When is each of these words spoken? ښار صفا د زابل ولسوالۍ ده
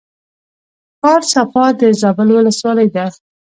ښار 0.99 1.21
صفا 1.33 1.65
د 1.79 1.81
زابل 2.01 2.29
ولسوالۍ 2.33 2.87
ده 2.95 3.05